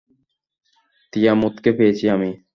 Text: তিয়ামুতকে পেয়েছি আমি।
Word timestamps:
তিয়ামুতকে 1.13 1.69
পেয়েছি 1.73 2.05
আমি। 2.09 2.29